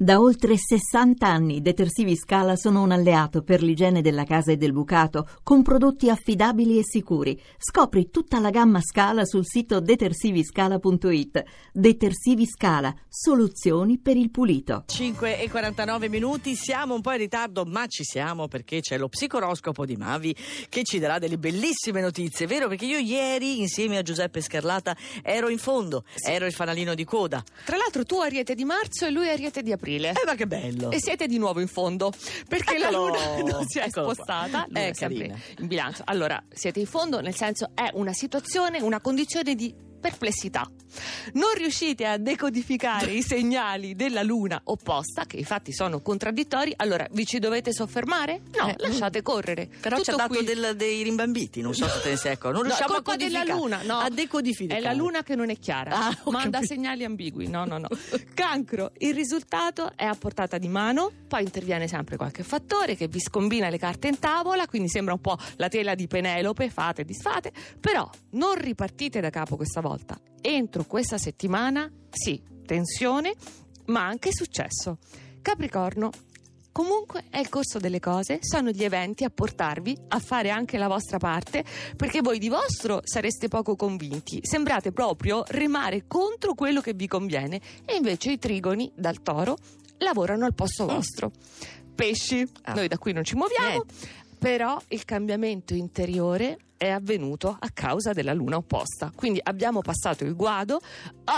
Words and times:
Da 0.00 0.20
oltre 0.20 0.56
60 0.56 1.26
anni 1.26 1.60
Detersivi 1.60 2.14
Scala 2.14 2.54
sono 2.54 2.82
un 2.82 2.92
alleato 2.92 3.42
per 3.42 3.64
l'igiene 3.64 4.00
della 4.00 4.22
casa 4.22 4.52
e 4.52 4.56
del 4.56 4.72
bucato, 4.72 5.28
con 5.42 5.64
prodotti 5.64 6.08
affidabili 6.08 6.78
e 6.78 6.84
sicuri. 6.84 7.36
Scopri 7.58 8.08
tutta 8.08 8.38
la 8.38 8.50
gamma 8.50 8.80
Scala 8.80 9.24
sul 9.24 9.44
sito 9.44 9.80
detersiviscala.it. 9.80 11.42
Detersivi 11.72 12.46
Scala, 12.46 12.94
soluzioni 13.08 13.98
per 13.98 14.16
il 14.16 14.30
pulito. 14.30 14.84
5 14.86 15.40
e 15.40 15.50
49 15.50 16.08
minuti, 16.08 16.54
siamo 16.54 16.94
un 16.94 17.00
po' 17.00 17.10
in 17.10 17.18
ritardo, 17.18 17.64
ma 17.64 17.88
ci 17.88 18.04
siamo 18.04 18.46
perché 18.46 18.78
c'è 18.78 18.98
lo 18.98 19.08
psicoroscopo 19.08 19.84
di 19.84 19.96
Mavi 19.96 20.32
che 20.68 20.84
ci 20.84 21.00
darà 21.00 21.18
delle 21.18 21.38
bellissime 21.38 22.00
notizie, 22.00 22.46
vero? 22.46 22.68
Perché 22.68 22.84
io 22.84 22.98
ieri 22.98 23.58
insieme 23.58 23.98
a 23.98 24.02
Giuseppe 24.02 24.42
Scarlata 24.42 24.96
ero 25.24 25.48
in 25.48 25.58
fondo, 25.58 26.04
ero 26.24 26.46
il 26.46 26.52
fanalino 26.52 26.94
di 26.94 27.02
coda. 27.02 27.42
Tra 27.64 27.76
l'altro 27.76 28.04
tu 28.04 28.20
Ariete 28.20 28.54
di 28.54 28.64
marzo 28.64 29.04
e 29.04 29.10
lui 29.10 29.28
Ariete 29.28 29.60
di 29.60 29.72
aprile. 29.72 29.86
Eh, 29.96 30.24
ma 30.26 30.34
che 30.34 30.46
bello! 30.46 30.90
E 30.90 31.00
siete 31.00 31.26
di 31.26 31.38
nuovo 31.38 31.60
in 31.60 31.68
fondo 31.68 32.12
perché 32.48 32.76
Eccolo, 32.76 33.08
la 33.08 33.36
luna 33.36 33.42
non 33.58 33.66
si 33.66 33.78
è 33.78 33.84
eccolo 33.84 34.12
spostata. 34.12 34.64
Luna 34.68 34.80
È 34.80 34.90
sempre 34.94 35.18
carina. 35.28 35.38
in 35.58 35.66
bilancio. 35.66 36.02
Allora, 36.06 36.42
siete 36.50 36.80
in 36.80 36.86
fondo 36.86 37.20
nel 37.20 37.34
senso 37.34 37.70
è 37.74 37.90
una 37.94 38.12
situazione, 38.12 38.80
una 38.80 39.00
condizione 39.00 39.54
di 39.54 39.74
perplessità. 40.00 40.70
Non 41.34 41.52
riuscite 41.56 42.06
a 42.06 42.16
decodificare 42.16 43.12
i 43.12 43.22
segnali 43.22 43.94
della 43.94 44.22
luna 44.22 44.60
opposta, 44.64 45.24
che 45.26 45.36
infatti 45.36 45.72
sono 45.72 46.00
contraddittori, 46.00 46.72
allora 46.76 47.06
vi 47.10 47.26
ci 47.26 47.38
dovete 47.38 47.72
soffermare? 47.72 48.42
No, 48.56 48.68
Eh, 48.68 48.74
lasciate 48.78 49.22
correre. 49.22 49.68
Però 49.80 50.00
ci 50.00 50.10
ha 50.10 50.16
dato 50.16 50.34
qui. 50.34 50.44
del- 50.44 50.74
dei 50.76 51.02
rimbambiti, 51.02 51.60
non 51.60 51.74
so 51.74 51.88
se 51.88 52.00
te 52.02 52.10
ne 52.10 52.16
sei 52.16 52.32
accorto. 52.32 52.58
Non 52.58 52.62
No, 52.68 52.74
riusciamo 52.74 52.92
a 52.92 53.02
colpa 53.02 53.16
della 53.16 53.38
codificare, 53.40 53.60
luna, 53.60 53.82
no. 53.82 53.98
a 53.98 54.08
decodificare. 54.10 54.80
È 54.80 54.82
la 54.82 54.92
luna 54.92 55.22
che 55.22 55.34
non 55.34 55.50
è 55.50 55.58
chiara, 55.58 55.94
Ah, 56.08 56.18
manda 56.30 56.58
capito. 56.58 56.74
segnali 56.74 57.04
ambigui. 57.04 57.48
No, 57.48 57.64
no, 57.64 57.78
no. 57.78 57.88
Cancro, 58.34 58.92
il 58.98 59.14
risultato 59.14 59.92
è 59.96 60.04
a 60.04 60.14
portata 60.14 60.58
di 60.58 60.68
mano, 60.68 61.10
poi 61.28 61.42
interviene 61.42 61.86
sempre 61.88 62.16
qualche 62.16 62.42
fattore 62.42 62.96
che 62.96 63.08
vi 63.08 63.20
scombina 63.20 63.68
le 63.68 63.78
carte 63.78 64.08
in 64.08 64.18
tavola, 64.18 64.66
quindi 64.66 64.88
sembra 64.88 65.12
un 65.14 65.20
po' 65.20 65.36
la 65.56 65.68
tela 65.68 65.94
di 65.94 66.06
Penelope, 66.06 66.70
fate 66.70 67.02
e 67.02 67.04
disfate, 67.04 67.52
però 67.80 68.08
non 68.30 68.54
ripartite 68.54 69.20
da 69.20 69.30
capo 69.30 69.56
questa 69.56 69.80
volta. 69.80 70.18
Entro 70.40 70.77
questa 70.84 71.18
settimana, 71.18 71.90
sì, 72.10 72.42
tensione, 72.66 73.34
ma 73.86 74.06
anche 74.06 74.32
successo. 74.32 74.98
Capricorno, 75.42 76.10
Comunque 76.70 77.24
è 77.28 77.38
il 77.40 77.48
corso 77.48 77.80
delle 77.80 77.98
cose, 77.98 78.38
sono 78.40 78.70
gli 78.70 78.84
eventi 78.84 79.24
a 79.24 79.30
portarvi 79.30 79.98
a 80.08 80.20
fare 80.20 80.50
anche 80.50 80.78
la 80.78 80.86
vostra 80.86 81.18
parte, 81.18 81.64
perché 81.96 82.20
voi 82.20 82.38
di 82.38 82.48
vostro 82.48 83.00
sareste 83.02 83.48
poco 83.48 83.74
convinti, 83.74 84.38
sembrate 84.44 84.92
proprio 84.92 85.42
remare 85.48 86.04
contro 86.06 86.54
quello 86.54 86.80
che 86.80 86.92
vi 86.94 87.08
conviene 87.08 87.60
e 87.84 87.96
invece 87.96 88.30
i 88.30 88.38
trigoni 88.38 88.92
dal 88.94 89.22
toro 89.22 89.56
lavorano 89.96 90.44
al 90.44 90.54
posto 90.54 90.86
vostro. 90.86 91.32
Pesci, 91.96 92.46
Ah. 92.62 92.74
noi 92.74 92.86
da 92.86 92.96
qui 92.96 93.12
non 93.12 93.24
ci 93.24 93.34
muoviamo, 93.34 93.84
però 94.38 94.80
il 94.88 95.04
cambiamento 95.04 95.74
interiore 95.74 96.58
è 96.76 96.88
avvenuto 96.88 97.56
a 97.58 97.68
causa 97.74 98.12
della 98.12 98.32
luna 98.32 98.56
opposta. 98.56 99.12
Quindi 99.14 99.40
abbiamo 99.42 99.80
passato 99.80 100.24
il 100.24 100.34
guado. 100.34 100.80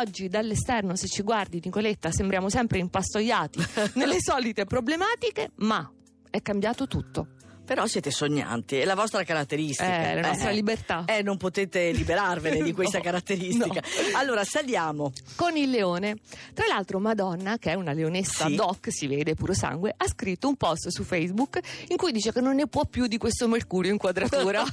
Oggi 0.00 0.28
dall'esterno, 0.28 0.96
se 0.96 1.06
ci 1.06 1.22
guardi, 1.22 1.60
Nicoletta, 1.64 2.10
sembriamo 2.10 2.50
sempre 2.50 2.78
impastoiati 2.78 3.60
nelle 3.94 4.20
solite 4.20 4.64
problematiche, 4.64 5.52
ma 5.58 5.90
è 6.28 6.42
cambiato 6.42 6.86
tutto. 6.86 7.36
Però 7.68 7.86
siete 7.86 8.10
sognanti, 8.10 8.76
è 8.78 8.86
la 8.86 8.94
vostra 8.94 9.22
caratteristica. 9.24 9.86
È 10.10 10.14
la 10.14 10.28
nostra 10.28 10.48
libertà. 10.48 11.04
Eh, 11.06 11.20
non 11.22 11.36
potete 11.36 11.90
liberarvene 11.90 12.62
di 12.62 12.72
questa 12.72 12.96
No, 12.96 13.04
caratteristica. 13.04 13.82
Allora, 14.14 14.42
saliamo. 14.42 15.12
Con 15.36 15.54
il 15.54 15.68
leone. 15.68 16.16
Tra 16.54 16.64
l'altro, 16.66 16.98
Madonna, 16.98 17.58
che 17.58 17.72
è 17.72 17.74
una 17.74 17.92
leonessa 17.92 18.46
Sì. 18.46 18.54
doc, 18.54 18.90
si 18.90 19.06
vede 19.06 19.34
puro 19.34 19.52
sangue, 19.52 19.92
ha 19.94 20.08
scritto 20.08 20.48
un 20.48 20.56
post 20.56 20.88
su 20.88 21.02
Facebook 21.04 21.58
in 21.88 21.98
cui 21.98 22.10
dice 22.10 22.32
che 22.32 22.40
non 22.40 22.54
ne 22.54 22.66
può 22.68 22.86
più 22.86 23.06
di 23.06 23.18
questo 23.18 23.46
Mercurio 23.48 23.92
in 23.92 23.98
quadratura. 23.98 24.64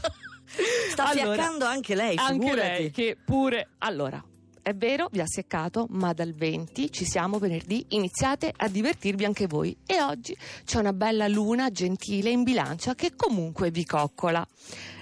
Sta 0.89 1.09
Allora, 1.09 1.33
fiaccando 1.33 1.65
anche 1.65 1.95
lei, 1.95 2.15
Anche 2.15 2.33
figurati. 2.33 2.59
lei 2.69 2.91
che 2.91 3.17
pure 3.25 3.67
allora 3.79 4.23
è 4.65 4.73
vero, 4.73 5.09
vi 5.11 5.19
ha 5.19 5.27
seccato, 5.27 5.85
ma 5.91 6.11
dal 6.13 6.33
20 6.33 6.91
ci 6.91 7.05
siamo 7.05 7.37
venerdì, 7.37 7.85
iniziate 7.89 8.51
a 8.55 8.67
divertirvi 8.67 9.23
anche 9.23 9.45
voi 9.45 9.77
e 9.85 10.01
oggi 10.01 10.35
c'è 10.65 10.79
una 10.79 10.91
bella 10.91 11.27
luna 11.27 11.69
gentile 11.69 12.31
in 12.31 12.41
bilancia 12.41 12.95
che 12.95 13.15
comunque 13.15 13.69
vi 13.69 13.85
coccola. 13.85 14.43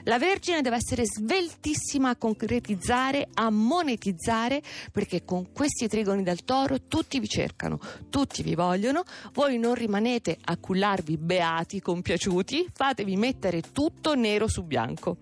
La 0.04 0.20
Vergine 0.20 0.62
deve 0.62 0.76
essere 0.76 1.06
sveltissima 1.06 2.10
a 2.10 2.18
concretizzare, 2.18 3.30
a 3.36 3.50
monetizzare, 3.50 4.62
perché 4.92 5.24
con 5.24 5.54
questi 5.54 5.88
trigoni 5.88 6.24
del 6.24 6.44
toro 6.44 6.82
tutti 6.90 7.22
vi 7.22 7.30
cercano, 7.30 7.80
tutti 8.10 8.44
vi 8.44 8.56
vogliono, 8.56 9.04
voi 9.32 9.58
non 9.58 9.76
rimanete 9.76 10.40
a 10.44 10.58
cullarvi 10.58 11.16
beati, 11.18 11.80
compiaciuti, 11.80 12.68
fatevi 12.74 13.16
mettere 13.16 13.62
tutto 13.72 14.14
nero 14.14 14.50
su 14.50 14.64
bianco. 14.64 15.20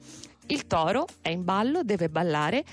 Il 0.51 0.67
toro 0.67 1.05
è 1.21 1.29
in 1.29 1.43
ballo, 1.43 1.83
deve 1.83 2.09
ballare. 2.09 2.63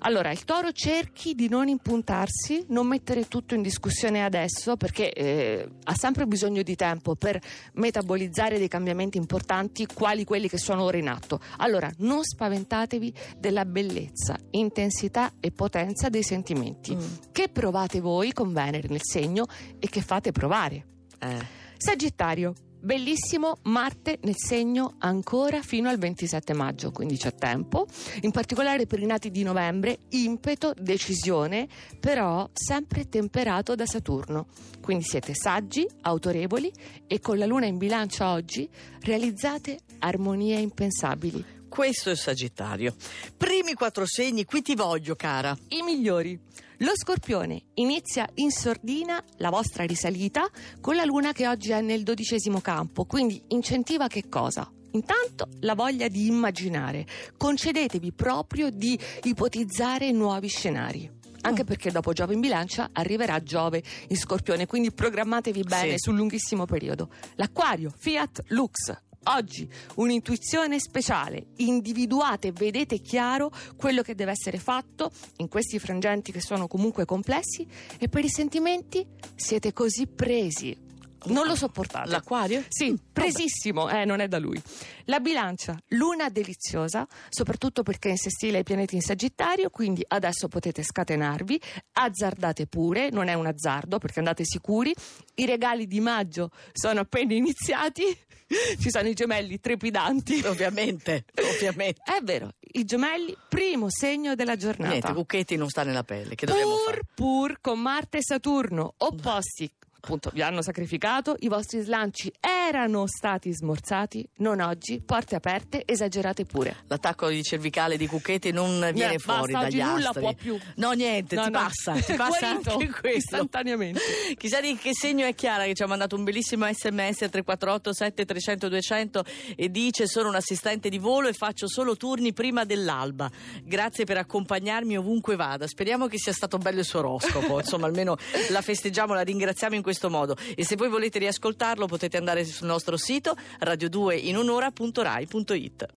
Allora, 0.00 0.30
il 0.30 0.44
toro 0.44 0.72
cerchi 0.72 1.34
di 1.34 1.48
non 1.48 1.68
impuntarsi, 1.68 2.64
non 2.68 2.86
mettere 2.86 3.26
tutto 3.26 3.54
in 3.54 3.62
discussione 3.62 4.22
adesso, 4.22 4.76
perché 4.76 5.12
eh, 5.12 5.68
ha 5.84 5.94
sempre 5.94 6.26
bisogno 6.26 6.62
di 6.62 6.76
tempo 6.76 7.14
per 7.14 7.40
metabolizzare 7.74 8.58
dei 8.58 8.68
cambiamenti 8.68 9.16
importanti, 9.16 9.86
quali 9.86 10.24
quelli 10.24 10.48
che 10.48 10.58
sono 10.58 10.82
ora 10.82 10.98
in 10.98 11.08
atto. 11.08 11.40
Allora, 11.58 11.90
non 11.98 12.22
spaventatevi 12.22 13.14
della 13.38 13.64
bellezza, 13.64 14.36
intensità 14.50 15.32
e 15.40 15.50
potenza 15.52 16.08
dei 16.08 16.22
sentimenti 16.22 16.94
Mm. 16.94 17.00
che 17.32 17.48
provate 17.48 18.00
voi 18.00 18.32
con 18.32 18.52
Venere 18.52 18.88
nel 18.88 19.00
segno 19.02 19.46
e 19.78 19.88
che 19.88 20.02
fate 20.02 20.32
provare. 20.32 20.86
Eh. 21.18 21.38
Sagittario. 21.76 22.52
Bellissimo 22.84 23.58
Marte 23.62 24.18
nel 24.22 24.34
segno 24.36 24.94
ancora 24.98 25.62
fino 25.62 25.88
al 25.88 25.98
27 25.98 26.52
maggio, 26.52 26.90
quindi 26.90 27.16
c'è 27.16 27.32
tempo. 27.32 27.86
In 28.22 28.32
particolare 28.32 28.86
per 28.86 28.98
i 28.98 29.06
nati 29.06 29.30
di 29.30 29.44
novembre, 29.44 29.98
impeto, 30.08 30.74
decisione, 30.76 31.68
però 32.00 32.50
sempre 32.52 33.08
temperato 33.08 33.76
da 33.76 33.86
Saturno. 33.86 34.48
Quindi 34.80 35.04
siete 35.04 35.32
saggi, 35.32 35.86
autorevoli 36.00 36.72
e 37.06 37.20
con 37.20 37.38
la 37.38 37.46
luna 37.46 37.66
in 37.66 37.78
bilancia 37.78 38.32
oggi 38.32 38.68
realizzate 39.02 39.78
armonie 40.00 40.58
impensabili. 40.58 41.61
Questo 41.72 42.10
è 42.10 42.12
il 42.12 42.18
Sagittario. 42.18 42.94
Primi 43.34 43.72
quattro 43.72 44.04
segni, 44.04 44.44
qui 44.44 44.60
ti 44.60 44.74
voglio, 44.74 45.16
cara. 45.16 45.56
I 45.68 45.80
migliori. 45.80 46.38
Lo 46.80 46.92
scorpione 46.94 47.62
inizia 47.76 48.28
in 48.34 48.50
sordina 48.50 49.24
la 49.38 49.48
vostra 49.48 49.84
risalita 49.84 50.46
con 50.82 50.96
la 50.96 51.04
luna 51.06 51.32
che 51.32 51.48
oggi 51.48 51.70
è 51.70 51.80
nel 51.80 52.02
dodicesimo 52.02 52.60
campo, 52.60 53.06
quindi 53.06 53.42
incentiva 53.48 54.06
che 54.06 54.28
cosa? 54.28 54.70
Intanto 54.90 55.48
la 55.60 55.74
voglia 55.74 56.08
di 56.08 56.26
immaginare, 56.26 57.06
concedetevi 57.38 58.12
proprio 58.12 58.68
di 58.68 58.98
ipotizzare 59.22 60.12
nuovi 60.12 60.48
scenari. 60.48 61.10
Anche 61.40 61.64
perché 61.64 61.90
dopo 61.90 62.12
Giove 62.12 62.34
in 62.34 62.40
bilancia 62.40 62.90
arriverà 62.92 63.42
Giove 63.42 63.82
in 64.08 64.16
scorpione, 64.18 64.66
quindi 64.66 64.92
programmatevi 64.92 65.62
bene 65.62 65.92
Sì. 65.92 66.00
sul 66.00 66.16
lunghissimo 66.16 66.66
periodo. 66.66 67.08
L'Aquario, 67.36 67.90
Fiat, 67.96 68.42
Lux. 68.48 68.94
Oggi 69.24 69.68
un'intuizione 69.96 70.80
speciale, 70.80 71.46
individuate 71.58 72.48
e 72.48 72.52
vedete 72.52 72.98
chiaro 72.98 73.52
quello 73.76 74.02
che 74.02 74.16
deve 74.16 74.32
essere 74.32 74.58
fatto 74.58 75.12
in 75.36 75.48
questi 75.48 75.78
frangenti 75.78 76.32
che 76.32 76.40
sono 76.40 76.66
comunque 76.66 77.04
complessi 77.04 77.64
e 77.98 78.08
per 78.08 78.24
i 78.24 78.28
sentimenti 78.28 79.06
siete 79.36 79.72
così 79.72 80.08
presi. 80.08 80.81
Non 81.26 81.46
lo 81.46 81.54
sopportate. 81.54 82.08
L'Aquario? 82.10 82.64
Sì, 82.68 82.98
presissimo, 83.12 83.88
eh, 83.88 84.04
non 84.04 84.20
è 84.20 84.28
da 84.28 84.38
lui. 84.38 84.60
La 85.04 85.20
bilancia, 85.20 85.76
luna 85.88 86.28
deliziosa, 86.28 87.06
soprattutto 87.28 87.82
perché 87.82 88.08
è 88.08 88.12
in 88.12 88.18
sestile 88.18 88.58
ai 88.58 88.62
pianeti 88.64 88.94
in 88.94 89.02
Sagittario, 89.02 89.70
quindi 89.70 90.04
adesso 90.06 90.48
potete 90.48 90.82
scatenarvi, 90.82 91.60
azzardate 91.92 92.66
pure, 92.66 93.10
non 93.10 93.28
è 93.28 93.34
un 93.34 93.46
azzardo 93.46 93.98
perché 93.98 94.18
andate 94.18 94.44
sicuri. 94.44 94.94
I 95.34 95.46
regali 95.46 95.86
di 95.86 96.00
maggio 96.00 96.50
sono 96.72 97.00
appena 97.00 97.34
iniziati, 97.34 98.04
ci 98.80 98.90
sono 98.90 99.08
i 99.08 99.14
gemelli 99.14 99.60
trepidanti. 99.60 100.42
Ovviamente, 100.44 101.24
ovviamente. 101.54 102.02
È 102.04 102.20
vero, 102.22 102.50
i 102.72 102.84
gemelli, 102.84 103.36
primo 103.48 103.86
segno 103.90 104.34
della 104.34 104.56
giornata. 104.56 104.90
Niente, 104.90 105.12
Cucchetti 105.12 105.56
non 105.56 105.68
sta 105.68 105.82
nella 105.84 106.04
pelle, 106.04 106.34
che 106.34 106.46
dobbiamo 106.46 106.74
Pur, 106.74 106.84
fare? 106.84 107.00
pur 107.14 107.60
con 107.60 107.80
Marte 107.80 108.18
e 108.18 108.22
Saturno 108.22 108.94
opposti, 108.98 109.70
appunto, 110.04 110.30
vi 110.34 110.42
hanno 110.42 110.62
sacrificato, 110.62 111.36
i 111.40 111.48
vostri 111.48 111.80
slanci 111.80 112.32
erano 112.40 113.06
stati 113.06 113.52
smorzati, 113.52 114.28
non 114.38 114.60
oggi, 114.60 115.00
porte 115.00 115.36
aperte, 115.36 115.82
esagerate 115.86 116.44
pure. 116.44 116.74
L'attacco 116.88 117.28
di 117.28 117.40
cervicale 117.44 117.96
di 117.96 118.08
Cucchetti 118.08 118.50
non 118.50 118.90
viene 118.92 119.14
Eh, 119.14 119.18
fuori 119.20 119.52
basta, 119.52 119.66
oggi 119.68 119.76
dagli 119.78 119.88
nulla 119.88 120.08
astri. 120.08 120.20
può 120.22 120.34
più. 120.34 120.58
No, 120.76 120.90
niente, 120.92 121.36
No, 121.36 121.44
ti 121.44 121.50
no. 121.50 121.58
passa, 121.58 121.92
ti 122.02 122.14
passa 122.14 122.48
anche 122.48 122.88
questo. 122.90 123.36
istantaneamente. 123.36 124.00
Chissà 124.36 124.60
di 124.60 124.76
che 124.76 124.90
segno 124.92 125.24
è 125.24 125.34
Chiara 125.36 125.64
che 125.64 125.74
ci 125.74 125.82
ha 125.84 125.86
mandato 125.86 126.16
un 126.16 126.24
bellissimo 126.24 126.66
sms 126.66 127.22
al 127.22 127.30
348 127.30 127.92
7300 127.92 128.68
200 128.68 129.24
e 129.54 129.70
dice 129.70 130.08
sono 130.08 130.28
un 130.28 130.34
assistente 130.34 130.88
di 130.88 130.98
volo 130.98 131.28
e 131.28 131.32
faccio 131.32 131.68
solo 131.68 131.96
turni 131.96 132.32
prima 132.32 132.64
dell'alba. 132.64 133.30
Grazie 133.62 134.04
per 134.04 134.16
accompagnarmi 134.16 134.96
ovunque 134.98 135.36
vada. 135.36 135.68
Speriamo 135.68 136.08
che 136.08 136.18
sia 136.18 136.32
stato 136.32 136.58
bello 136.58 136.80
il 136.80 136.84
suo 136.86 136.98
oroscopo. 137.00 137.60
Insomma, 137.60 137.86
almeno 137.86 138.16
la 138.50 138.62
festeggiamo, 138.62 139.14
la 139.14 139.20
ringraziamo 139.22 139.74
in 139.76 139.82
questo 139.82 139.90
questo 139.92 140.08
modo 140.08 140.36
e 140.56 140.64
se 140.64 140.74
voi 140.74 140.88
volete 140.88 141.18
riascoltarlo 141.18 141.84
potete 141.86 142.16
andare 142.16 142.46
sul 142.46 142.66
nostro 142.66 142.96
sito 142.96 143.36
radio2inunora.rai.it. 143.60 145.88